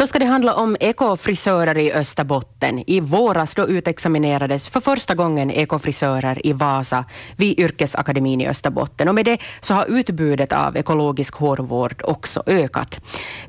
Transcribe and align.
Då 0.00 0.06
ska 0.06 0.18
det 0.18 0.24
handla 0.24 0.54
om 0.54 0.76
ekofrisörer 0.80 1.78
i 1.78 1.92
Österbotten. 1.92 2.84
I 2.86 3.00
våras 3.00 3.54
då 3.54 3.68
utexaminerades 3.68 4.68
för 4.68 4.80
första 4.80 5.14
gången 5.14 5.50
ekofrisörer 5.50 6.46
i 6.46 6.52
Vasa 6.52 7.04
vid 7.36 7.58
Yrkesakademin 7.58 8.40
i 8.40 8.48
Österbotten. 8.48 9.08
Och 9.08 9.14
med 9.14 9.24
det 9.24 9.38
så 9.60 9.74
har 9.74 9.86
utbudet 9.86 10.52
av 10.52 10.76
ekologisk 10.76 11.34
hårvård 11.34 12.02
också 12.04 12.42
ökat. 12.46 13.00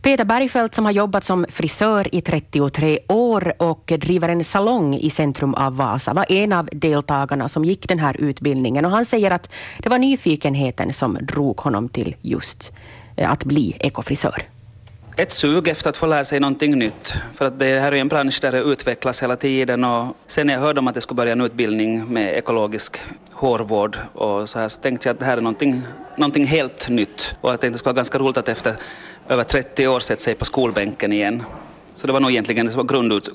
Peter 0.01 0.25
Bergfeldt 0.25 0.75
som 0.75 0.85
har 0.85 0.91
jobbat 0.91 1.23
som 1.23 1.45
frisör 1.49 2.15
i 2.15 2.21
33 2.21 2.99
år 3.07 3.53
och 3.57 3.93
driver 3.97 4.29
en 4.29 4.43
salong 4.43 4.95
i 4.95 5.09
centrum 5.09 5.53
av 5.53 5.77
Vasa 5.77 6.13
var 6.13 6.31
en 6.31 6.53
av 6.53 6.69
deltagarna 6.71 7.49
som 7.49 7.65
gick 7.65 7.87
den 7.87 7.99
här 7.99 8.21
utbildningen 8.21 8.85
och 8.85 8.91
han 8.91 9.05
säger 9.05 9.31
att 9.31 9.49
det 9.79 9.89
var 9.89 9.97
nyfikenheten 9.97 10.93
som 10.93 11.17
drog 11.21 11.59
honom 11.59 11.89
till 11.89 12.15
just 12.21 12.71
eh, 13.17 13.31
att 13.31 13.45
bli 13.45 13.77
ekofrisör 13.79 14.43
ett 15.15 15.31
sug 15.31 15.67
efter 15.67 15.89
att 15.89 15.97
få 15.97 16.05
lära 16.05 16.25
sig 16.25 16.39
någonting 16.39 16.79
nytt. 16.79 17.13
För 17.33 17.45
att 17.45 17.59
det 17.59 17.79
här 17.79 17.91
är 17.91 17.95
en 17.95 18.07
bransch 18.07 18.39
där 18.41 18.51
det 18.51 18.59
utvecklas 18.59 19.23
hela 19.23 19.35
tiden 19.35 19.83
och 19.83 20.17
sen 20.27 20.47
när 20.47 20.53
jag 20.53 20.61
hörde 20.61 20.79
om 20.79 20.87
att 20.87 20.95
det 20.95 21.01
skulle 21.01 21.15
börja 21.15 21.31
en 21.31 21.41
utbildning 21.41 22.13
med 22.13 22.37
ekologisk 22.37 22.99
hårvård 23.31 23.97
och 24.13 24.49
så 24.49 24.59
här 24.59 24.69
så 24.69 24.81
tänkte 24.81 25.09
jag 25.09 25.13
att 25.13 25.19
det 25.19 25.25
här 25.25 25.37
är 25.37 25.41
någonting, 25.41 25.81
någonting 26.15 26.45
helt 26.45 26.89
nytt 26.89 27.35
och 27.41 27.51
jag 27.51 27.59
tänkte 27.59 27.67
att 27.67 27.73
det 27.73 27.77
skulle 27.77 27.93
vara 27.93 27.99
ganska 27.99 28.17
roligt 28.19 28.37
att 28.37 28.49
efter 28.49 28.75
över 29.29 29.43
30 29.43 29.87
år 29.87 29.99
sätta 29.99 30.21
sig 30.21 30.35
på 30.35 30.45
skolbänken 30.45 31.13
igen. 31.13 31.43
Så 31.93 32.07
det 32.07 32.13
var 32.13 32.19
nog 32.19 32.31
egentligen 32.31 32.65
det 32.65 32.75
var 32.75 32.83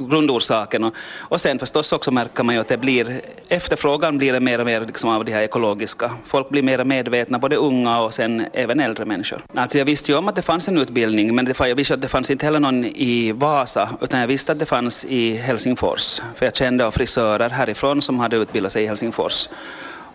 grundorsaken. 0.09 0.85
Och, 0.85 0.95
och 1.19 1.41
sen 1.41 1.59
förstås 1.59 1.93
också 1.93 2.11
märker 2.11 2.45
man 2.45 2.55
ju 2.55 2.61
att 2.61 2.69
det 2.69 2.79
blir, 2.79 3.21
efterfrågan 3.49 4.19
blir 4.19 4.33
det 4.33 4.41
mer 4.41 4.59
och 4.59 4.67
mer 4.67 4.81
liksom 4.81 5.11
av 5.11 5.25
det 5.25 5.33
här 5.33 5.43
ekologiska. 5.43 6.11
Folk 6.27 6.49
blir 6.49 6.63
mer 6.63 6.85
medvetna, 6.85 7.39
både 7.39 7.57
unga 7.57 8.01
och 8.01 8.15
sen 8.15 8.47
även 8.53 8.81
äldre 8.81 9.05
människor. 9.05 9.43
Alltså 9.55 9.79
jag 9.79 9.85
visste 9.85 10.13
ju 10.13 10.19
om 10.19 10.29
att 10.29 10.37
det 10.37 10.43
fanns 10.43 10.69
en 10.69 10.79
utbildning, 10.79 11.35
men 11.35 11.45
det, 11.45 11.59
jag 11.59 11.75
visste 11.75 11.95
att 11.95 12.01
det 12.01 12.09
fanns 12.09 12.31
inte 12.31 12.47
heller 12.47 12.61
någon 12.61 12.85
i 12.85 13.33
Vasa, 13.33 13.89
utan 14.01 14.21
jag 14.21 14.27
visste 14.27 14.53
att 14.53 14.59
det 14.59 14.67
fanns 14.67 15.05
i 15.05 15.37
Helsingfors. 15.37 16.21
För 16.35 16.47
jag 16.47 16.57
kände 16.57 16.87
av 16.87 16.91
frisörer 16.91 17.51
härifrån 17.51 18.03
som 18.03 18.19
hade 18.19 18.37
utbildat 18.37 18.73
sig 18.73 18.85
i 18.85 18.87
Helsingfors. 18.87 19.49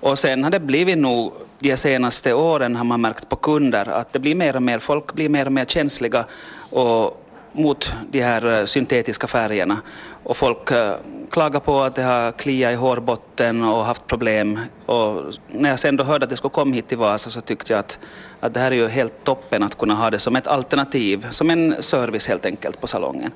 Och 0.02 0.20
sen 0.20 0.44
har 0.44 0.52
det 0.52 0.60
blivit 0.60 0.98
nog, 0.98 1.34
de 1.60 1.78
senaste 1.78 2.34
åren 2.34 2.76
har 2.76 2.84
man 2.84 3.02
märkt 3.02 3.30
på 3.30 3.36
kunder 3.36 3.90
att 3.90 4.14
det 4.14 4.20
blir 4.20 4.36
mer 4.36 4.56
och 4.56 4.64
mer, 4.64 4.80
folk 4.80 5.14
blir 5.14 5.30
mer 5.30 5.46
och 5.46 5.52
mer 5.52 5.66
känsliga 5.66 6.26
och 6.70 7.21
mot 7.52 7.94
de 8.10 8.22
här 8.22 8.60
eh, 8.60 8.66
syntetiska 8.66 9.28
färgerna. 9.28 9.82
Och 10.24 10.38
folk 10.38 10.72
eh, 10.72 10.96
klagar 11.32 11.60
på 11.60 11.82
att 11.82 11.96
det 11.96 12.04
har 12.04 12.32
kliat 12.32 12.74
i 12.74 12.76
hårbotten 12.76 13.64
och 13.64 13.86
haft 13.86 14.08
problem. 14.08 14.60
Och 14.86 15.34
när 15.48 15.70
jag 15.70 15.80
sen 15.80 15.98
då 15.98 16.04
hörde 16.04 16.24
att 16.24 16.30
det 16.30 16.38
skulle 16.38 16.52
komma 16.52 16.76
hit 16.76 16.88
till 16.88 16.98
Vasa 16.98 17.30
så 17.30 17.42
tyckte 17.42 17.74
jag 17.74 17.80
att, 17.80 18.00
att 18.40 18.54
det 18.54 18.60
här 18.60 18.72
är 18.72 18.76
ju 18.76 18.88
helt 18.88 19.24
toppen 19.24 19.64
att 19.64 19.78
kunna 19.78 19.94
ha 19.94 20.10
det 20.10 20.20
som 20.20 20.36
ett 20.36 20.48
alternativ, 20.48 21.28
som 21.30 21.50
en 21.50 21.76
service 21.80 22.28
helt 22.28 22.46
enkelt 22.46 22.82
på 22.82 22.88
salongen 22.88 23.32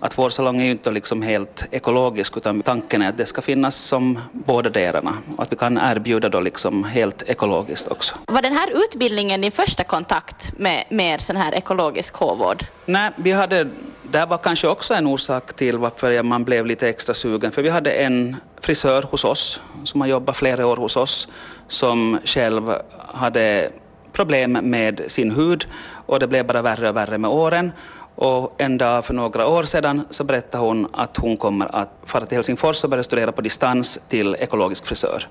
att 0.00 0.18
vår 0.18 0.30
salong 0.30 0.60
är 0.60 0.64
ju 0.64 0.70
inte 0.70 0.90
liksom 0.90 1.22
helt 1.22 1.66
ekologisk 1.70 2.36
utan 2.36 2.62
tanken 2.62 3.02
är 3.02 3.08
att 3.08 3.16
det 3.16 3.26
ska 3.26 3.42
finnas 3.42 3.76
som 3.76 4.20
båda 4.32 4.70
delarna 4.70 5.12
och 5.36 5.42
att 5.42 5.52
vi 5.52 5.56
kan 5.56 5.78
erbjuda 5.78 6.28
då 6.28 6.40
liksom 6.40 6.84
helt 6.84 7.22
ekologiskt 7.22 7.88
också. 7.88 8.14
Var 8.26 8.42
den 8.42 8.52
här 8.52 8.84
utbildningen 8.84 9.40
din 9.40 9.52
första 9.52 9.84
kontakt 9.84 10.52
med 10.56 10.84
mer 10.88 11.18
sån 11.18 11.36
här 11.36 11.54
ekologisk 11.54 12.14
hårvård? 12.14 12.64
Nej, 12.84 13.10
vi 13.16 13.32
hade, 13.32 13.68
det 14.10 14.26
var 14.26 14.38
kanske 14.38 14.68
också 14.68 14.94
en 14.94 15.06
orsak 15.06 15.52
till 15.52 15.78
varför 15.78 16.22
man 16.22 16.44
blev 16.44 16.66
lite 16.66 16.88
extra 16.88 17.14
sugen 17.14 17.52
för 17.52 17.62
vi 17.62 17.68
hade 17.68 17.90
en 17.90 18.36
frisör 18.60 19.02
hos 19.02 19.24
oss 19.24 19.60
som 19.84 20.00
har 20.00 20.08
jobbat 20.08 20.36
flera 20.36 20.66
år 20.66 20.76
hos 20.76 20.96
oss 20.96 21.28
som 21.68 22.18
själv 22.24 22.72
hade 23.14 23.70
problem 24.12 24.52
med 24.52 25.02
sin 25.06 25.30
hud 25.30 25.66
och 26.06 26.20
det 26.20 26.26
blev 26.26 26.46
bara 26.46 26.62
värre 26.62 26.88
och 26.88 26.96
värre 26.96 27.18
med 27.18 27.30
åren 27.30 27.72
och 28.14 28.54
en 28.58 28.78
dag 28.78 29.04
för 29.04 29.14
några 29.14 29.46
år 29.46 29.62
sedan 29.62 30.06
så 30.10 30.24
berättade 30.24 30.64
hon 30.64 30.88
att 30.92 31.16
hon 31.16 31.36
kommer 31.36 31.76
att 31.76 31.90
fara 32.04 32.26
till 32.26 32.36
Helsingfors 32.36 32.84
och 32.84 32.90
börja 32.90 33.02
studera 33.02 33.32
på 33.32 33.40
distans 33.40 34.00
till 34.08 34.36
ekologisk 34.38 34.86
frisör. 34.86 35.28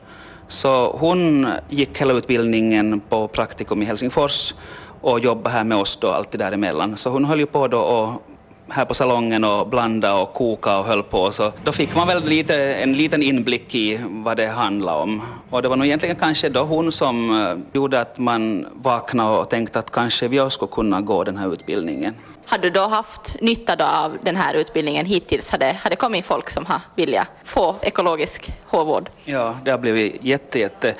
Så 0.47 0.91
hon 0.91 1.47
gick 1.69 2.01
hela 2.01 2.13
utbildningen 2.13 2.99
på 2.99 3.27
praktikum 3.27 3.81
i 3.81 3.85
Helsingfors 3.85 4.55
och 5.01 5.19
jobbade 5.19 5.49
här 5.49 5.63
med 5.63 5.77
oss 5.77 5.97
då 5.97 6.07
alltid 6.07 6.39
däremellan. 6.39 6.97
Så 6.97 7.09
hon 7.09 7.25
höll 7.25 7.39
ju 7.39 7.45
på 7.45 7.67
då 7.67 7.79
och 7.79 8.36
här 8.69 8.85
på 8.85 8.93
salongen 8.93 9.43
och 9.43 9.67
blanda 9.67 10.15
och 10.15 10.33
koka 10.33 10.77
och 10.77 10.85
höll 10.85 11.03
på. 11.03 11.31
Så 11.31 11.51
då 11.63 11.71
fick 11.71 11.95
man 11.95 12.07
väl 12.07 12.23
lite, 12.23 12.55
en 12.73 12.93
liten 12.93 13.23
inblick 13.23 13.75
i 13.75 13.99
vad 14.03 14.37
det 14.37 14.47
handlade 14.47 15.01
om. 15.01 15.21
Och 15.49 15.61
det 15.61 15.67
var 15.69 15.75
nog 15.75 15.87
egentligen 15.87 16.15
kanske 16.15 16.49
då 16.49 16.61
hon 16.63 16.91
som 16.91 17.41
eh, 17.41 17.57
gjorde 17.73 18.01
att 18.01 18.19
man 18.19 18.67
vaknade 18.73 19.37
och 19.37 19.49
tänkte 19.49 19.79
att 19.79 19.91
kanske 19.91 20.27
vi 20.27 20.39
också 20.39 20.49
skulle 20.49 20.71
kunna 20.71 21.01
gå 21.01 21.23
den 21.23 21.37
här 21.37 21.53
utbildningen. 21.53 22.13
Har 22.49 22.57
du 22.57 22.69
då 22.69 22.81
haft 22.81 23.41
nytta 23.41 23.75
då 23.75 23.85
av 23.85 24.17
den 24.23 24.35
här 24.35 24.53
utbildningen 24.53 25.05
hittills? 25.05 25.51
Har 25.51 25.89
det, 25.89 25.95
kommit 25.95 26.25
folk 26.25 26.49
som 26.49 26.65
har 26.65 26.81
velat 26.95 27.27
få 27.43 27.75
ekologisk 27.81 28.51
hårvård? 28.65 29.09
Ja, 29.25 29.55
det 29.63 29.71
har 29.71 29.77
blivit 29.77 30.23
jätte, 30.23 30.59
jätte 30.59 30.95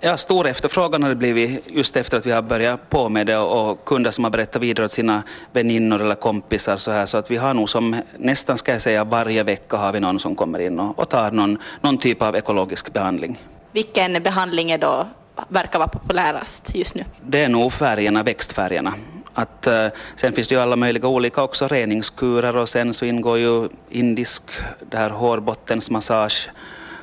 Ja, 0.00 0.16
stor 0.16 0.46
efterfrågan 0.46 1.02
har 1.02 1.10
det 1.10 1.16
blivit 1.16 1.66
just 1.66 1.96
efter 1.96 2.16
att 2.16 2.26
vi 2.26 2.30
har 2.30 2.42
börjat 2.42 2.90
på 2.90 3.08
med 3.08 3.26
det 3.26 3.36
och 3.38 3.84
kunder 3.84 4.10
som 4.10 4.24
har 4.24 4.30
berättat 4.30 4.62
vidare 4.62 4.84
åt 4.84 4.90
sina 4.90 5.22
väninnor 5.52 6.00
eller 6.00 6.14
kompisar 6.14 6.76
så 6.76 6.90
här 6.90 7.06
så 7.06 7.18
att 7.18 7.30
vi 7.30 7.36
har 7.36 7.54
nog 7.54 7.68
som 7.68 8.02
nästan 8.18 8.58
ska 8.58 8.72
jag 8.72 8.82
säga 8.82 9.04
varje 9.04 9.42
vecka 9.42 9.76
har 9.76 9.92
vi 9.92 10.00
någon 10.00 10.20
som 10.20 10.36
kommer 10.36 10.58
in 10.58 10.80
och, 10.80 10.98
och 10.98 11.08
tar 11.08 11.30
någon, 11.30 11.58
någon 11.80 11.98
typ 11.98 12.22
av 12.22 12.36
ekologisk 12.36 12.92
behandling. 12.92 13.38
Vilken 13.72 14.22
behandling 14.22 14.70
är 14.70 14.78
då 14.78 15.06
verkar 15.48 15.78
vara 15.78 15.88
populärast 15.88 16.74
just 16.74 16.94
nu? 16.94 17.04
Det 17.26 17.44
är 17.44 17.48
nog 17.48 17.72
färgerna, 17.72 18.22
växtfärgerna. 18.22 18.94
Att, 19.34 19.66
uh, 19.66 19.86
sen 20.14 20.32
finns 20.32 20.48
det 20.48 20.54
ju 20.54 20.60
alla 20.60 20.76
möjliga 20.76 21.08
olika 21.08 21.42
också 21.42 21.68
reningskurer 21.68 22.56
och 22.56 22.68
sen 22.68 22.94
så 22.94 23.04
ingår 23.04 23.38
ju 23.38 23.68
indisk 23.90 24.42
det 24.90 24.96
här 24.96 25.10
hårbottensmassage 25.10 26.50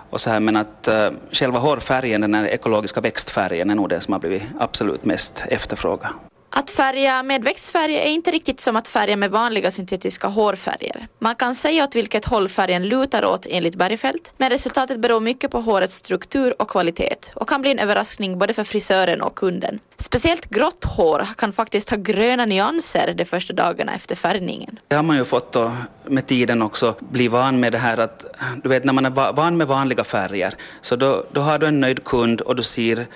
och 0.10 0.22
så 0.22 0.30
här, 0.30 0.40
men 0.40 0.56
att 0.56 0.88
uh, 0.88 1.10
själva 1.32 1.60
hårfärgen, 1.60 2.22
den 2.22 2.34
här 2.34 2.48
ekologiska 2.48 3.02
växtfärgen, 3.02 3.70
är 3.70 3.76
nog 3.76 3.90
den 3.90 4.02
som 4.02 4.12
har 4.12 4.20
blivit 4.20 4.44
absolut 4.60 5.06
mest 5.06 5.46
efterfrågad. 5.50 6.10
Att 6.60 6.70
färga 6.70 7.24
med 7.24 7.44
växtfärg 7.44 7.96
är 7.96 8.10
inte 8.10 8.32
riktigt 8.32 8.60
som 8.60 8.76
att 8.76 8.88
färga 8.88 9.16
med 9.16 9.32
vanliga 9.32 9.72
syntetiska 9.72 10.28
hårfärger. 10.28 11.08
Man 11.20 11.36
kan 11.36 11.56
säga 11.56 11.84
åt 11.84 11.96
vilket 11.96 12.26
håll 12.26 12.50
färgen 12.50 12.88
lutar 12.88 13.26
åt 13.26 13.46
enligt 13.50 13.76
Bergfeldt, 13.76 14.32
men 14.38 14.50
resultatet 14.50 15.00
beror 15.00 15.20
mycket 15.20 15.52
på 15.52 15.62
hårets 15.62 15.96
struktur 15.96 16.62
och 16.62 16.70
kvalitet 16.70 17.16
och 17.34 17.50
kan 17.50 17.62
bli 17.62 17.72
en 17.72 17.80
överraskning 17.80 18.40
både 18.40 18.54
för 18.54 18.64
frisören 18.64 19.22
och 19.22 19.36
kunden. 19.36 19.80
Speciellt 19.98 20.46
grått 20.50 20.86
hår 20.86 21.28
kan 21.38 21.54
faktiskt 21.54 21.90
ha 21.90 21.98
gröna 21.98 22.46
nyanser 22.46 23.14
de 23.18 23.26
första 23.26 23.54
dagarna 23.54 23.94
efter 23.96 24.16
färgningen. 24.16 24.80
Det 24.88 24.96
har 24.96 25.04
man 25.04 25.18
ju 25.18 25.26
fått 25.26 25.52
då, 25.52 25.72
med 26.06 26.28
tiden 26.28 26.62
också 26.62 26.96
bli 27.00 27.28
van 27.28 27.60
med 27.60 27.72
det 27.72 27.78
här 27.78 27.98
att, 27.98 28.26
du 28.64 28.70
vet 28.70 28.84
när 28.84 28.94
man 28.94 29.06
är 29.06 29.34
van 29.34 29.58
med 29.58 29.68
vanliga 29.68 30.04
färger, 30.04 30.54
så 30.82 30.96
då, 30.96 31.24
då 31.32 31.42
har 31.42 31.60
du 31.60 31.68
en 31.68 31.80
nöjd 31.80 32.04
kund 32.04 32.42
och 32.42 32.56
du 32.56 32.64
ser 32.64 33.08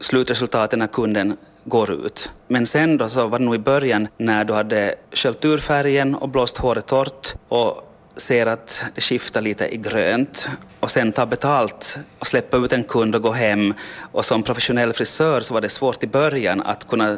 slutresultatet 0.00 0.78
när 0.78 0.86
kunden 0.86 1.36
går 1.68 1.90
ut. 1.90 2.32
Men 2.48 2.66
sen 2.66 2.96
då 2.96 3.08
så 3.08 3.26
var 3.26 3.38
det 3.38 3.44
nog 3.44 3.54
i 3.54 3.58
början 3.58 4.08
när 4.16 4.44
du 4.44 4.52
hade 4.52 4.94
sköljt 5.12 5.44
ur 5.44 5.58
färgen 5.58 6.14
och 6.14 6.28
blåst 6.28 6.58
håret 6.58 6.86
torrt 6.86 7.34
och 7.48 7.87
ser 8.20 8.46
att 8.46 8.84
det 8.94 9.00
skiftar 9.00 9.40
lite 9.40 9.74
i 9.74 9.76
grönt 9.76 10.48
och 10.80 10.90
sen 10.90 11.12
ta 11.12 11.26
betalt 11.26 11.98
och 12.18 12.26
släppa 12.26 12.56
ut 12.56 12.72
en 12.72 12.84
kund 12.84 13.14
och 13.14 13.22
gå 13.22 13.30
hem. 13.30 13.74
Och 14.12 14.24
som 14.24 14.42
professionell 14.42 14.92
frisör 14.92 15.40
så 15.40 15.54
var 15.54 15.60
det 15.60 15.68
svårt 15.68 16.04
i 16.04 16.06
början 16.06 16.62
att 16.62 16.88
kunna 16.88 17.16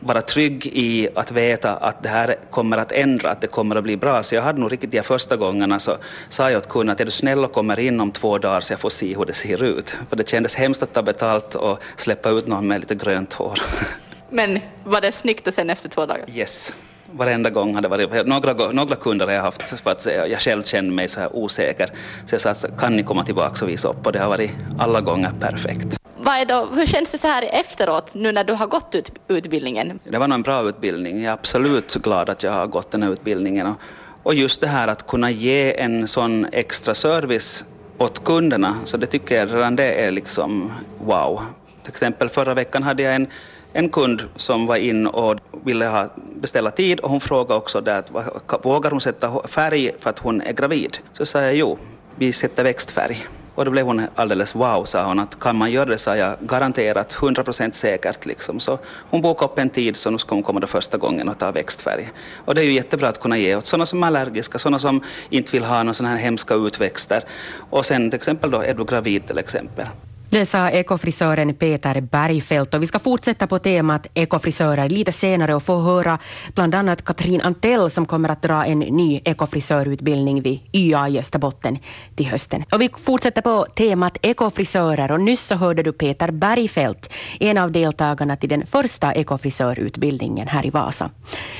vara 0.00 0.22
trygg 0.22 0.66
i 0.66 1.08
att 1.14 1.32
veta 1.32 1.76
att 1.76 2.02
det 2.02 2.08
här 2.08 2.36
kommer 2.50 2.76
att 2.76 2.92
ändra, 2.92 3.30
att 3.30 3.40
det 3.40 3.46
kommer 3.46 3.76
att 3.76 3.82
bli 3.82 3.96
bra. 3.96 4.22
Så 4.22 4.34
jag 4.34 4.42
hade 4.42 4.60
nog 4.60 4.72
riktigt 4.72 4.90
de 4.90 5.02
första 5.02 5.36
gångerna 5.36 5.78
så 5.78 5.96
sa 6.28 6.50
jag 6.50 6.58
åt 6.58 6.68
kunden 6.68 6.92
att 6.92 7.00
är 7.00 7.04
du 7.04 7.10
snäll 7.10 7.44
och 7.44 7.52
kommer 7.52 7.78
in 7.80 8.00
om 8.00 8.12
två 8.12 8.38
dagar 8.38 8.60
så 8.60 8.72
jag 8.72 8.80
får 8.80 8.90
se 8.90 9.16
hur 9.16 9.24
det 9.24 9.32
ser 9.32 9.62
ut. 9.62 9.96
För 10.08 10.16
det 10.16 10.28
kändes 10.28 10.54
hemskt 10.54 10.82
att 10.82 10.92
ta 10.92 11.02
betalt 11.02 11.54
och 11.54 11.82
släppa 11.96 12.30
ut 12.30 12.46
någon 12.46 12.66
med 12.66 12.80
lite 12.80 12.94
grönt 12.94 13.32
hår. 13.32 13.58
Men 14.30 14.60
var 14.84 15.00
det 15.00 15.12
snyggt 15.12 15.54
sen 15.54 15.70
efter 15.70 15.88
två 15.88 16.06
dagar? 16.06 16.24
Yes 16.28 16.74
varenda 17.12 17.50
gång 17.50 17.74
har 17.74 17.82
det 17.82 17.88
varit, 17.88 18.26
några, 18.26 18.72
några 18.72 18.96
kunder 18.96 19.26
har 19.26 19.32
jag 19.32 19.42
haft 19.42 19.80
för 19.80 19.90
att 19.90 20.06
jag 20.06 20.40
själv 20.40 20.62
kände 20.62 20.92
mig 20.92 21.08
så 21.08 21.20
här 21.20 21.36
osäker. 21.36 21.90
Så 22.26 22.34
jag 22.34 22.56
sa, 22.56 22.68
kan 22.78 22.96
ni 22.96 23.02
komma 23.02 23.24
tillbaka 23.24 23.64
och 23.64 23.70
visa 23.70 23.88
upp? 23.88 24.06
Och 24.06 24.12
det 24.12 24.18
har 24.18 24.28
varit 24.28 24.50
alla 24.78 25.00
gånger 25.00 25.30
perfekt. 25.40 26.00
Då, 26.48 26.68
hur 26.74 26.86
känns 26.86 27.12
det 27.12 27.18
så 27.18 27.28
här 27.28 27.48
efteråt, 27.52 28.14
nu 28.14 28.32
när 28.32 28.44
du 28.44 28.52
har 28.52 28.66
gått 28.66 28.94
ut, 28.94 29.12
utbildningen? 29.28 30.00
Det 30.04 30.18
var 30.18 30.28
nog 30.28 30.34
en 30.34 30.42
bra 30.42 30.68
utbildning. 30.68 31.22
Jag 31.22 31.30
är 31.30 31.32
absolut 31.32 31.94
glad 31.94 32.30
att 32.30 32.42
jag 32.42 32.52
har 32.52 32.66
gått 32.66 32.90
den 32.90 33.02
här 33.02 33.10
utbildningen. 33.10 33.66
Och, 33.66 33.74
och 34.22 34.34
just 34.34 34.60
det 34.60 34.66
här 34.66 34.88
att 34.88 35.06
kunna 35.06 35.30
ge 35.30 35.80
en 35.80 36.08
sån 36.08 36.46
extra 36.52 36.94
service 36.94 37.64
åt 37.98 38.24
kunderna, 38.24 38.76
så 38.84 38.96
det 38.96 39.06
tycker 39.06 39.36
jag 39.36 39.54
redan 39.54 39.76
det 39.76 40.04
är 40.04 40.10
liksom 40.10 40.72
wow. 40.98 41.42
Till 41.82 41.90
exempel 41.90 42.28
förra 42.28 42.54
veckan 42.54 42.82
hade 42.82 43.02
jag 43.02 43.14
en 43.14 43.28
en 43.72 43.88
kund 43.88 44.22
som 44.36 44.66
var 44.66 44.76
in 44.76 45.06
och 45.06 45.38
ville 45.64 45.86
ha, 45.86 46.08
beställa 46.34 46.70
tid 46.70 47.00
och 47.00 47.10
hon 47.10 47.20
frågade 47.20 47.54
också 47.54 47.80
där 47.80 47.98
att 47.98 48.64
vågar 48.64 48.90
hon 48.90 49.00
sätta 49.00 49.48
färg 49.48 49.90
för 50.00 50.10
att 50.10 50.18
hon 50.18 50.40
är 50.40 50.52
gravid? 50.52 50.98
Så 51.12 51.26
sa 51.26 51.42
jag 51.42 51.54
jo, 51.54 51.78
vi 52.16 52.32
sätter 52.32 52.64
växtfärg. 52.64 53.26
Och 53.54 53.64
då 53.64 53.70
blev 53.70 53.86
hon 53.86 54.02
alldeles 54.14 54.54
wow, 54.54 54.84
sa 54.84 55.04
hon, 55.04 55.18
att 55.18 55.40
kan 55.40 55.56
man 55.56 55.70
göra 55.70 55.84
det 55.84 55.98
sa 55.98 56.16
jag 56.16 56.36
garanterat 56.40 57.16
100% 57.16 57.72
säkert. 57.72 58.26
Liksom. 58.26 58.60
Så 58.60 58.78
hon 59.10 59.20
bokade 59.20 59.52
upp 59.52 59.58
en 59.58 59.70
tid 59.70 59.96
så 59.96 60.10
nu 60.10 60.18
ska 60.18 60.34
hon 60.34 60.42
komma 60.42 60.60
den 60.60 60.68
första 60.68 60.98
gången 60.98 61.28
och 61.28 61.38
ta 61.38 61.50
växtfärg. 61.50 62.10
Och 62.44 62.54
det 62.54 62.60
är 62.60 62.64
ju 62.64 62.72
jättebra 62.72 63.08
att 63.08 63.20
kunna 63.20 63.38
ge 63.38 63.56
åt 63.56 63.66
sådana 63.66 63.86
som 63.86 64.02
är 64.02 64.06
allergiska, 64.06 64.58
sådana 64.58 64.78
som 64.78 65.02
inte 65.30 65.52
vill 65.52 65.64
ha 65.64 65.82
några 65.82 65.94
sådana 65.94 66.16
här 66.16 66.22
hemska 66.22 66.54
utväxter. 66.54 67.24
Och 67.70 67.86
sen 67.86 68.10
till 68.10 68.16
exempel 68.16 68.50
då 68.50 68.60
är 68.60 68.74
du 68.74 68.84
gravid 68.84 69.26
till 69.26 69.38
exempel. 69.38 69.86
Det 70.32 70.46
sa 70.46 70.70
ekofrisören 70.70 71.54
Peter 71.54 72.00
Bergfeldt 72.00 72.74
och 72.74 72.82
vi 72.82 72.86
ska 72.86 72.98
fortsätta 72.98 73.46
på 73.46 73.58
temat 73.58 74.06
ekofrisörer 74.14 74.88
lite 74.88 75.12
senare 75.12 75.54
och 75.54 75.62
få 75.62 75.80
höra 75.80 76.18
bland 76.54 76.74
annat 76.74 77.04
Katrin 77.04 77.40
Antell 77.40 77.90
som 77.90 78.06
kommer 78.06 78.28
att 78.28 78.42
dra 78.42 78.66
en 78.66 78.78
ny 78.78 79.20
ekofrisörutbildning 79.24 80.42
vid 80.42 80.60
YA 80.72 81.08
i 81.08 81.18
Österbotten 81.18 81.78
till 82.16 82.26
hösten. 82.26 82.64
Och 82.72 82.80
vi 82.80 82.90
fortsätter 82.98 83.42
på 83.42 83.66
temat 83.76 84.18
ekofrisörer 84.22 85.12
och 85.12 85.20
nyss 85.20 85.46
så 85.46 85.54
hörde 85.54 85.82
du 85.82 85.92
Peter 85.92 86.30
Bergfeldt, 86.30 87.12
en 87.40 87.58
av 87.58 87.72
deltagarna 87.72 88.36
till 88.36 88.48
den 88.48 88.66
första 88.66 89.12
ekofrisörutbildningen 89.12 90.48
här 90.48 90.66
i 90.66 90.70
Vasa. 90.70 91.10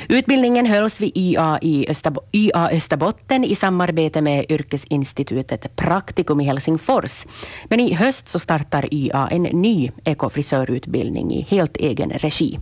Utbildningen 0.08 0.66
hölls 0.66 1.00
vid 1.00 1.12
YA 1.16 1.58
i 1.62 1.86
Österbo 1.88 2.20
YA 2.32 2.70
Österbotten 2.70 3.44
i 3.44 3.54
samarbete 3.54 4.22
med 4.22 4.46
yrkesinstitutet 4.48 5.76
Praktikum 5.76 6.40
i 6.40 6.44
Helsingfors. 6.44 7.26
Men 7.68 7.80
i 7.80 7.94
höst 7.94 8.28
så 8.28 8.38
startade 8.38 8.59
startar 8.60 8.94
YA 8.94 9.28
en 9.30 9.42
ny 9.42 9.90
ekofrisörutbildning 10.04 11.32
i 11.32 11.46
helt 11.50 11.76
egen 11.76 12.10
regi. 12.10 12.58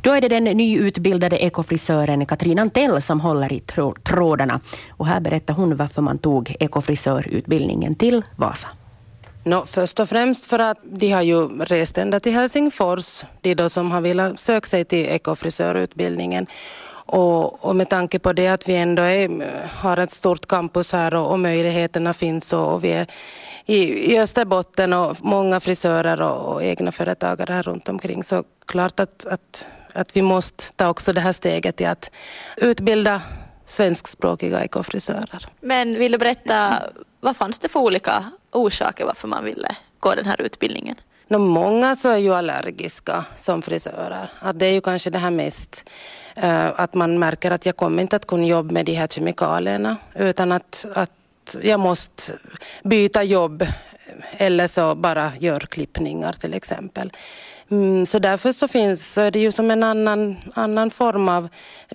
Då 0.00 0.12
är 0.12 0.20
det 0.20 0.28
den 0.28 0.44
nyutbildade 0.44 1.36
ekofrisören 1.36 2.26
Katrin 2.26 2.58
Antell 2.58 3.02
som 3.02 3.20
håller 3.20 3.52
i 3.52 3.60
trådarna. 4.02 4.60
Och 4.90 5.06
här 5.06 5.20
berättar 5.20 5.54
hon 5.54 5.76
varför 5.76 6.02
man 6.02 6.18
tog 6.18 6.56
ekofrisörutbildningen 6.60 7.94
till 7.94 8.22
Vasa. 8.36 8.68
No, 9.44 9.64
först 9.66 10.00
och 10.00 10.08
främst 10.08 10.46
för 10.46 10.58
att 10.58 10.78
de 10.82 11.10
har 11.12 11.22
ju 11.22 11.48
rest 11.64 11.98
ända 11.98 12.20
till 12.20 12.32
Helsingfors, 12.32 13.24
de 13.40 13.54
då 13.54 13.68
som 13.68 13.90
har 13.90 14.00
velat 14.00 14.40
söka 14.40 14.66
sig 14.66 14.84
till 14.84 15.06
ekofrisörutbildningen. 15.06 16.46
Och, 17.10 17.64
och, 17.64 17.76
med 17.76 17.88
tanke 17.88 18.18
på 18.18 18.32
det 18.32 18.48
att 18.48 18.68
vi 18.68 18.76
ändå 18.76 19.02
är, 19.02 19.42
eh, 19.42 19.48
har 19.78 19.96
ett 19.96 20.10
stort 20.10 20.46
campus 20.46 20.92
här 20.92 21.14
och, 21.14 21.30
och 21.30 21.40
möjligheterna 21.40 22.12
finns 22.12 22.52
och, 22.52 22.74
och 22.74 22.84
vi 22.84 22.92
är 22.92 23.06
i, 23.68 24.18
Österbotten 24.18 24.92
och 24.92 25.16
många 25.24 25.60
frisörer 25.60 26.22
och, 26.22 26.54
och 26.54 26.62
egna 26.62 26.92
företagare 26.92 27.52
här 27.52 27.62
runt 27.62 27.88
omkring. 27.88 28.24
Så 28.24 28.44
klart 28.66 29.00
att, 29.00 29.26
att, 29.26 29.68
att 29.92 30.16
vi 30.16 30.22
måste 30.22 30.72
ta 30.72 30.88
också 30.88 31.12
det 31.12 31.20
här 31.20 31.32
steget 31.32 31.80
i 31.80 31.84
att 31.84 32.10
utbilda 32.56 33.22
svenskspråkiga 33.66 34.64
ekofrisörer. 34.64 35.46
Men 35.60 35.98
vill 35.98 36.12
du 36.12 36.18
berätta, 36.18 36.82
vad 37.20 37.36
fanns 37.36 37.58
det 37.58 37.68
för 37.68 37.80
olika 37.80 38.24
orsaker 38.52 39.04
varför 39.04 39.28
man 39.28 39.44
ville 39.44 39.76
gå 40.00 40.14
den 40.14 40.26
här 40.26 40.40
utbildningen? 40.40 40.96
No, 41.28 41.38
många 41.38 41.96
så 41.96 42.08
är 42.08 42.16
ju 42.16 42.34
allergiska 42.34 43.24
som 43.36 43.62
frisörer. 43.62 44.30
Att 44.40 44.58
det 44.58 44.66
är 44.66 44.72
ju 44.72 44.80
kanske 44.80 45.10
det 45.10 45.18
här 45.18 45.30
mest 45.30 45.90
uh, 46.44 46.80
att 46.80 46.94
man 46.94 47.18
märker 47.18 47.50
att 47.50 47.66
jag 47.66 47.76
kommer 47.76 48.02
inte 48.02 48.16
att 48.16 48.26
kunna 48.26 48.46
jobba 48.46 48.72
med 48.72 48.86
de 48.86 48.92
här 48.94 49.06
kemikalierna 49.06 49.96
utan 50.14 50.52
att, 50.52 50.86
att 50.94 51.10
jag 51.62 51.80
måste 51.80 52.32
byta 52.82 53.22
jobb 53.22 53.66
eller 54.36 54.66
så 54.66 54.94
bara 54.94 55.32
gör 55.38 55.60
klippningar 55.60 56.32
till 56.32 56.54
exempel. 56.54 57.12
Mm, 57.70 58.06
så 58.06 58.18
därför 58.18 58.52
så 58.52 58.68
finns 58.68 59.12
så 59.12 59.20
är 59.20 59.30
det 59.30 59.38
ju 59.38 59.52
som 59.52 59.70
en 59.70 59.82
annan, 59.82 60.36
annan 60.54 60.90
form 60.90 61.28
av, 61.28 61.48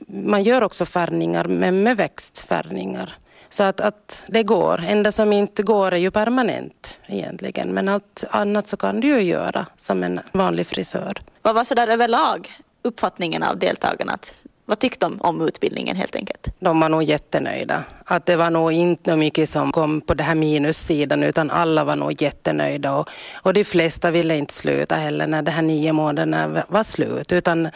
man 0.08 0.44
gör 0.44 0.64
också 0.64 0.86
färgningar 0.86 1.46
men 1.46 1.84
med 1.84 1.98
växtfärgningar. 1.98 3.18
Så 3.50 3.64
att, 3.64 3.80
att 3.80 4.24
det 4.28 4.44
går. 4.44 4.84
Enda 4.88 5.12
som 5.12 5.34
inte 5.34 5.64
går 5.64 5.92
är 5.92 5.98
ju 5.98 6.12
permanent 6.12 7.00
egentligen. 7.08 7.74
Men 7.74 7.90
allt 7.90 8.24
annat 8.30 8.68
så 8.68 8.78
kan 8.78 9.00
du 9.00 9.08
ju 9.08 9.22
göra 9.22 9.66
som 9.78 10.04
en 10.04 10.20
vanlig 10.32 10.68
frisör. 10.68 11.22
Vad 11.42 11.56
var 11.56 11.64
så 11.64 11.76
där 11.76 11.88
överlag 11.88 12.52
uppfattningen 12.82 13.44
av 13.44 13.58
deltagarna? 13.58 14.18
Vad 14.66 14.80
tyckte 14.80 15.06
de 15.06 15.22
om 15.22 15.42
utbildningen 15.42 15.96
helt 15.96 16.16
enkelt? 16.16 16.48
De 16.60 16.80
var 16.80 16.90
nog 16.90 17.04
jättenöjda. 17.04 17.84
Att 18.06 18.26
det 18.26 18.36
var 18.36 18.50
nog 18.50 18.72
inte 18.72 19.16
mycket 19.16 19.50
som 19.50 19.72
kom 19.72 20.02
på 20.02 20.14
den 20.14 20.26
här 20.26 20.36
minussidan 20.36 21.24
utan 21.24 21.52
alla 21.52 21.84
var 21.84 21.96
nog 21.96 22.22
jättenöjda 22.22 22.96
och, 22.96 23.10
och 23.34 23.54
de 23.54 23.64
flesta 23.64 24.12
ville 24.12 24.38
inte 24.38 24.54
sluta 24.54 24.96
heller 24.96 25.28
när 25.28 25.42
de 25.42 25.52
här 25.52 25.62
nio 25.62 25.94
månaderna 25.94 26.64
var 26.68 26.84
slut 26.84 27.32
utan 27.32 27.70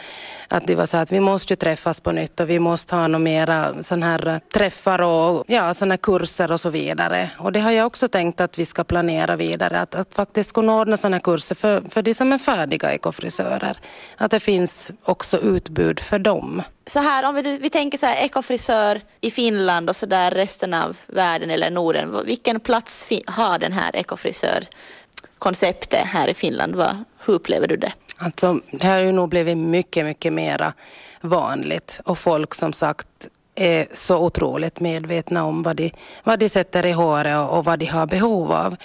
att 0.48 0.66
det 0.66 0.74
var 0.74 0.86
så 0.86 0.96
att 0.96 1.12
vi 1.12 1.20
måste 1.20 1.52
ju 1.52 1.56
träffas 1.56 2.00
på 2.00 2.12
nytt 2.12 2.40
och 2.40 2.50
vi 2.50 2.58
måste 2.58 2.94
ha 2.94 3.08
några 3.08 3.18
mera 3.18 3.82
sån 3.82 4.02
här 4.02 4.28
eh, 4.28 4.38
träffar 4.54 5.00
och 5.00 5.44
ja, 5.46 5.74
sådana 5.74 5.96
kurser 5.96 6.52
och 6.52 6.60
så 6.60 6.70
vidare. 6.70 7.30
Och 7.38 7.52
det 7.52 7.60
har 7.60 7.70
jag 7.70 7.86
också 7.86 8.08
tänkt 8.08 8.40
att 8.40 8.58
vi 8.58 8.64
ska 8.64 8.84
planera 8.84 9.36
vidare 9.36 9.80
att, 9.80 9.94
att 9.94 10.14
faktiskt 10.14 10.52
kunna 10.52 10.80
ordna 10.80 10.96
sådana 10.96 11.20
kurser 11.20 11.54
för, 11.54 11.82
för 11.90 12.02
de 12.02 12.14
som 12.14 12.32
är 12.32 12.38
färdiga 12.38 12.92
ekofrisörer. 12.92 13.78
Att 14.16 14.30
det 14.30 14.40
finns 14.40 14.92
också 15.04 15.38
utbud 15.38 16.00
för 16.00 16.18
dem 16.18 16.62
så 16.88 16.98
här, 16.98 17.28
om 17.28 17.34
vi, 17.34 17.58
vi 17.58 17.70
tänker 17.70 17.98
så 17.98 18.06
här, 18.06 18.24
ekofrisör 18.24 19.00
i 19.20 19.30
Finland 19.30 19.88
och 19.88 19.96
så 19.96 20.06
där 20.06 20.30
resten 20.30 20.74
av 20.74 20.96
världen 21.06 21.50
eller 21.50 21.70
Norden. 21.70 22.26
Vilken 22.26 22.60
plats 22.60 23.08
har 23.26 23.58
den 23.58 23.72
här 23.72 23.96
ekofrisörkonceptet 23.96 26.04
här 26.04 26.28
i 26.28 26.34
Finland? 26.34 26.74
Vad, 26.74 27.04
hur 27.26 27.34
upplever 27.34 27.66
du 27.66 27.76
det? 27.76 27.92
Alltså, 28.18 28.60
det 28.70 28.86
har 28.86 29.00
ju 29.00 29.12
nog 29.12 29.28
blivit 29.28 29.58
mycket, 29.58 30.04
mycket 30.04 30.32
mera 30.32 30.72
vanligt 31.20 32.00
och 32.04 32.18
folk 32.18 32.54
som 32.54 32.72
sagt 32.72 33.28
är 33.54 33.86
så 33.92 34.18
otroligt 34.18 34.80
medvetna 34.80 35.44
om 35.44 35.62
vad 35.62 35.76
de, 35.76 35.90
vad 36.24 36.38
de 36.38 36.48
sätter 36.48 36.86
i 36.86 36.92
håret 36.92 37.38
och, 37.38 37.58
och 37.58 37.64
vad 37.64 37.78
de 37.78 37.86
har 37.86 38.06
behov 38.06 38.52
av 38.52 38.76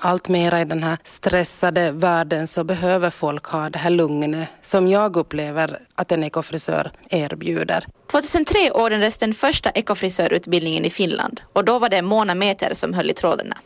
allt 0.00 0.28
mera 0.28 0.60
i 0.60 0.64
den 0.64 0.82
här 0.82 0.98
stressade 1.04 1.90
världen 1.90 2.46
så 2.46 2.64
behöver 2.64 3.10
folk 3.10 3.46
ha 3.46 3.70
det 3.70 3.78
här 3.78 3.90
lugnet 3.90 4.48
som 4.62 4.88
jag 4.88 5.16
upplever 5.16 5.78
att 5.94 6.12
en 6.12 6.24
ekofrisör 6.24 6.90
erbjuder. 7.10 7.86
2003 8.10 8.70
ordnades 8.70 9.18
den 9.18 9.34
första 9.34 9.70
ekofrisörutbildningen 9.70 10.84
i 10.84 10.90
Finland 10.90 11.40
och 11.52 11.64
då 11.64 11.78
var 11.78 11.88
det 11.88 12.02
Mona 12.02 12.34
Meter 12.34 12.74
som 12.74 12.94
höll 12.94 13.10
i 13.10 13.14
trådarna. 13.14 13.56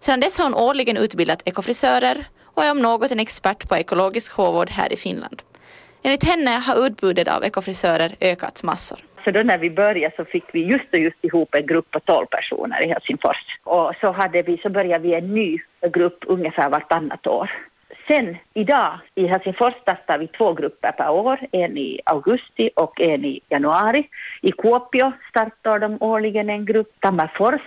Sedan 0.00 0.20
dess 0.20 0.38
har 0.38 0.44
hon 0.44 0.54
årligen 0.54 0.96
utbildat 0.96 1.42
ekofrisörer 1.44 2.26
och 2.54 2.64
är 2.64 2.70
om 2.70 2.82
något 2.82 3.10
en 3.10 3.20
expert 3.20 3.68
på 3.68 3.76
ekologisk 3.76 4.32
hårvård 4.32 4.70
här 4.70 4.92
i 4.92 4.96
Finland. 4.96 5.42
Enligt 6.02 6.24
henne 6.24 6.50
har 6.50 6.86
utbudet 6.86 7.28
av 7.28 7.44
ekofrisörer 7.44 8.16
ökat 8.20 8.62
massor. 8.62 8.98
Så 9.24 9.30
då 9.30 9.42
när 9.42 9.58
vi 9.58 9.70
började 9.70 10.16
så 10.16 10.24
fick 10.24 10.44
vi 10.52 10.64
just 10.64 10.92
och 10.92 10.98
just 10.98 11.24
ihop 11.24 11.54
en 11.54 11.66
grupp 11.66 11.90
på 11.90 12.00
12 12.00 12.26
personer 12.26 12.84
i 12.84 12.88
Helsingfors. 12.88 13.58
Och 13.64 13.92
så, 14.00 14.12
hade 14.12 14.42
vi, 14.42 14.58
så 14.58 14.68
började 14.68 15.08
vi 15.08 15.14
en 15.14 15.34
ny 15.34 15.58
grupp 15.92 16.24
ungefär 16.26 16.68
vartannat 16.70 17.26
år. 17.26 17.50
Sen 18.06 18.36
idag 18.54 18.98
i 19.14 19.26
Helsingfors 19.26 19.74
startar 19.82 20.18
vi 20.18 20.26
två 20.26 20.52
grupper 20.52 20.92
per 20.92 21.10
år, 21.10 21.40
en 21.52 21.78
i 21.78 22.00
augusti 22.04 22.70
och 22.76 23.00
en 23.00 23.24
i 23.24 23.40
januari. 23.48 24.08
I 24.40 24.52
Kuopio 24.52 25.12
startar 25.30 25.78
de 25.78 25.96
årligen 26.00 26.50
en 26.50 26.64
grupp, 26.64 27.00
Tammerfors 27.00 27.60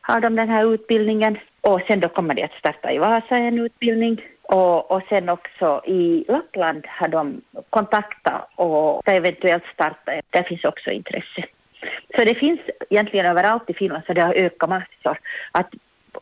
har 0.00 0.20
de 0.20 0.36
den 0.36 0.48
här 0.48 0.74
utbildningen 0.74 1.38
och 1.60 1.80
sen 1.86 2.00
då 2.00 2.08
kommer 2.08 2.34
de 2.34 2.42
att 2.42 2.58
starta 2.58 2.92
i 2.92 2.98
Vasa 2.98 3.36
en 3.36 3.58
utbildning 3.58 4.22
och, 4.44 4.90
och 4.90 5.02
sen 5.08 5.28
också 5.28 5.82
i 5.86 6.24
Lappland 6.28 6.86
har 6.88 7.08
de 7.08 7.40
kontaktat 7.70 8.48
och 8.54 9.02
ska 9.02 9.12
eventuellt 9.12 9.64
starta. 9.74 10.12
Där 10.30 10.42
finns 10.42 10.64
också 10.64 10.90
intresse. 10.90 11.44
Så 12.16 12.24
det 12.24 12.34
finns 12.34 12.60
egentligen 12.90 13.26
överallt 13.26 13.70
i 13.70 13.74
Finland 13.74 14.04
så 14.06 14.12
det 14.12 14.22
har 14.22 14.34
ökat 14.34 14.68
massor. 14.68 15.18
Att 15.52 15.70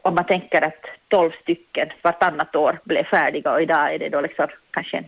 om 0.03 0.15
man 0.15 0.25
tänker 0.25 0.67
att 0.67 0.85
12 1.09 1.31
stycken 1.43 1.89
vartannat 2.03 2.57
år 2.57 2.79
blev 2.85 3.05
färdiga 3.05 3.53
och 3.53 3.63
idag 3.63 3.95
är 3.95 3.99
det 3.99 4.09
då 4.09 4.21
liksom 4.21 4.47
kanske 4.71 5.05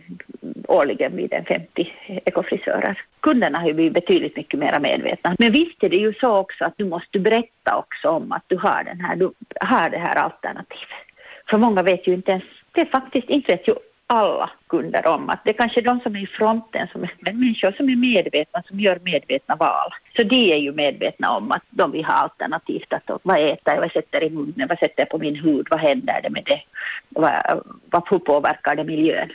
årligen 0.67 1.15
vid 1.15 1.33
en 1.33 1.45
50 1.45 1.93
ekofrisörer. 2.07 3.01
Kunderna 3.19 3.59
har 3.59 3.67
ju 3.67 3.73
blivit 3.73 3.93
betydligt 3.93 4.35
mycket 4.35 4.59
mer 4.59 4.79
medvetna. 4.79 5.35
Men 5.39 5.51
visst 5.51 5.83
är 5.83 5.89
det 5.89 5.95
ju 5.95 6.13
så 6.13 6.37
också 6.37 6.65
att 6.65 6.73
du 6.77 6.85
måste 6.85 7.19
berätta 7.19 7.77
också 7.77 8.09
om 8.09 8.31
att 8.31 8.43
du 8.47 8.57
har, 8.57 8.83
den 8.83 9.01
här, 9.01 9.15
du 9.15 9.31
har 9.61 9.89
det 9.89 9.97
här 9.97 10.15
alternativet. 10.15 11.05
För 11.49 11.57
många 11.57 11.83
vet 11.83 12.07
ju 12.07 12.13
inte 12.13 12.31
ens 12.31 12.43
det 12.75 12.81
är 12.81 12.85
faktiskt 12.85 13.29
inte 13.29 13.51
vet 13.51 13.67
ju 13.67 13.75
alla 14.07 14.49
kunder 14.67 15.07
om 15.07 15.29
att 15.29 15.39
det 15.43 15.49
är 15.49 15.53
kanske 15.53 15.81
de 15.81 15.99
som 15.99 16.15
är 16.15 16.19
i 16.19 16.27
fronten 16.27 16.87
som 16.91 17.03
är 17.03 17.11
människor 17.19 17.71
som 17.71 17.89
är 17.89 17.95
medvetna, 17.95 18.63
som 18.67 18.79
gör 18.79 18.99
medvetna 19.03 19.55
val. 19.55 19.91
Så 20.15 20.23
de 20.23 20.51
är 20.53 20.57
ju 20.57 20.71
medvetna 20.71 21.31
om 21.31 21.51
att 21.51 21.63
de 21.69 21.91
vill 21.91 22.05
ha 22.05 22.13
alternativt. 22.13 22.93
Att 22.93 23.19
vad 23.23 23.37
äter 23.37 23.73
jag, 23.73 23.81
vad 23.81 23.91
sätter 23.91 24.23
i 24.23 24.29
munnen, 24.29 24.67
vad 24.69 24.79
sätter 24.79 25.01
jag 25.01 25.09
på 25.09 25.17
min 25.17 25.35
hud, 25.35 25.67
vad 25.69 25.79
händer 25.79 26.19
det 26.23 26.29
med 26.29 26.43
det, 26.45 26.61
vad, 27.09 27.63
vad, 27.91 28.03
hur 28.09 28.19
påverkar 28.19 28.75
det 28.75 28.83
miljön? 28.83 29.29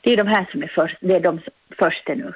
Det 0.00 0.12
är 0.12 0.16
de 0.16 0.26
här 0.26 0.46
som 0.50 0.62
är 0.62 0.72
först, 0.74 0.96
det 1.00 1.14
är 1.14 1.20
de 1.20 1.40
första 1.78 2.14
nu. 2.14 2.32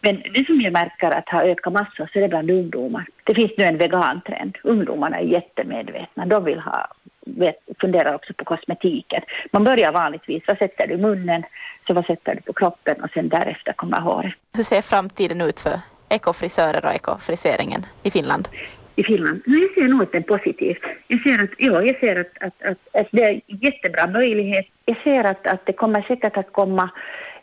Men 0.00 0.22
det 0.34 0.46
som 0.46 0.60
jag 0.60 0.72
märker 0.72 1.10
att 1.10 1.28
har 1.28 1.42
ökat 1.42 1.72
massor 1.72 2.08
så 2.12 2.18
är 2.18 2.22
det 2.22 2.28
bland 2.28 2.50
ungdomar. 2.50 3.06
Det 3.24 3.34
finns 3.34 3.52
nu 3.56 3.64
en 3.64 3.78
vegantrend. 3.78 4.56
Ungdomarna 4.62 5.18
är 5.18 5.24
jättemedvetna. 5.24 6.26
De 6.26 6.44
vill 6.44 6.58
ha 6.58 6.88
vet, 7.26 7.56
funderar 7.80 8.14
också 8.14 8.32
på 8.34 8.44
kosmetiken. 8.44 9.22
Man 9.50 9.64
börjar 9.64 9.92
vanligtvis, 9.92 10.42
vad 10.46 10.58
sätter 10.58 10.86
du 10.86 10.94
i 10.94 10.96
munnen, 10.96 11.42
så 11.86 11.94
vad 11.94 12.06
sätter 12.06 12.34
du 12.34 12.40
på 12.40 12.52
kroppen 12.52 13.02
och 13.02 13.10
sen 13.10 13.28
därefter 13.28 13.72
kommer 13.72 14.00
håret. 14.00 14.34
Hur 14.52 14.62
ser 14.62 14.82
framtiden 14.82 15.40
ut 15.40 15.60
för 15.60 15.80
ekofrisörer 16.08 16.84
och 16.84 16.94
ekofriseringen 16.94 17.86
i 18.02 18.10
Finland? 18.10 18.48
I 18.96 19.02
Finland. 19.04 19.42
Men 19.46 19.60
jag 19.60 19.70
ser 19.74 19.88
nog 19.88 20.02
att 20.02 20.12
det 20.12 20.18
är 20.18 20.22
positivt. 20.22 20.82
Jag 21.08 21.20
ser 21.20 21.44
att, 21.44 21.50
ja, 21.58 21.82
jag 21.82 21.98
ser 22.00 22.20
att, 22.20 22.42
att, 22.42 22.62
att, 22.62 23.00
att 23.00 23.08
det 23.10 23.22
är 23.22 23.32
en 23.32 23.40
jättebra 23.46 24.06
möjlighet. 24.06 24.66
Jag 24.84 24.96
ser 25.04 25.24
att, 25.24 25.46
att 25.46 25.66
det 25.66 25.72
kommer 25.72 26.02
säkert 26.02 26.36
att 26.36 26.52
komma 26.52 26.90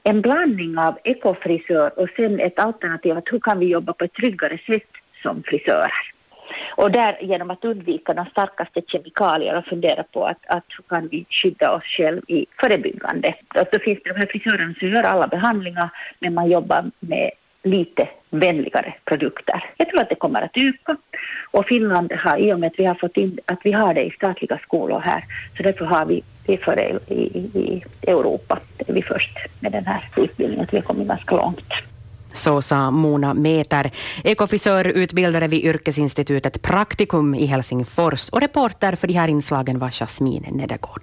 en 0.04 0.22
blandning 0.22 0.78
av 0.78 0.98
ekofrisör 1.04 2.00
och 2.00 2.10
sen 2.16 2.40
ett 2.40 2.60
alternativ 2.60 3.18
att 3.18 3.32
hur 3.32 3.40
kan 3.40 3.60
vi 3.60 3.66
jobba 3.66 3.94
på 3.94 4.06
ett 4.06 4.14
tryggare 4.14 4.58
sätt 4.68 4.90
som 5.22 5.44
frisörer. 5.44 6.14
Och 6.76 6.92
där 6.92 7.18
genom 7.22 7.52
att 7.52 7.66
undvika 7.66 8.14
de 8.14 8.26
starkaste 8.26 8.82
kemikalier 8.88 9.58
och 9.58 9.66
fundera 9.66 10.04
på 10.04 10.26
att, 10.26 10.46
att 10.48 10.66
hur 10.68 10.84
kan 10.90 11.08
vi 11.08 11.26
skydda 11.30 11.72
oss 11.72 11.84
själva 11.84 12.22
i 12.28 12.46
förebyggande. 12.60 13.36
Och 13.56 13.68
då 13.72 13.80
finns 13.80 14.00
det 14.04 14.14
de 14.14 14.20
här 14.20 14.28
frisörerna 14.28 14.74
som 14.80 14.90
gör 14.90 15.04
alla 15.04 15.28
behandlingar 15.28 15.90
men 16.20 16.34
man 16.34 16.50
jobbar 16.50 16.92
med 17.00 17.32
lite 17.64 18.10
vänligare 18.30 18.94
produkter. 19.06 19.66
Jag 19.78 19.90
tror 19.90 20.02
att 20.02 20.10
det 20.10 20.16
kommer 20.16 20.42
att 20.42 20.58
öka 20.58 20.98
och 21.52 21.66
Finland 21.66 22.12
har 22.12 22.38
i 22.38 22.54
och 22.54 22.60
med 22.60 22.68
att 22.68 22.80
vi 22.80 22.86
har 22.86 22.96
fått 22.96 23.18
in 23.18 23.40
att 23.46 23.60
vi 23.64 23.72
har 23.72 23.94
det 23.94 24.04
i 24.04 24.12
statliga 24.12 24.58
skolor 24.58 25.00
här 25.00 25.24
så 25.58 25.64
därför 25.64 25.86
har 25.86 26.06
vi 26.06 26.24
det 26.46 26.58
för 26.58 26.80
i, 27.08 27.14
i, 27.14 27.60
i 27.60 27.84
Europa. 28.08 28.60
Det 28.78 28.90
är 28.90 28.94
vi 28.94 29.02
först 29.02 29.38
med 29.60 29.72
den 29.72 29.86
här 29.86 30.10
utbildningen, 30.18 30.64
att 30.64 30.74
vi 30.74 30.78
har 30.78 30.84
kommit 30.84 31.08
ganska 31.08 31.36
långt. 31.36 31.74
Så 32.34 32.62
sa 32.62 32.92
Mona 32.92 33.34
Meter, 33.34 33.92
ekofrisör 34.24 34.88
utbildare 34.88 35.48
vid 35.48 35.66
yrkesinstitutet 35.66 36.62
Praktikum 36.62 37.36
i 37.36 37.46
Helsingfors 37.46 38.30
och 38.30 38.42
reporter 38.42 38.96
för 38.96 39.08
de 39.08 39.14
här 39.14 39.28
inslagen 39.28 39.80
var 39.80 39.90
Jasmine 39.92 40.48
Nedergård. 40.52 40.92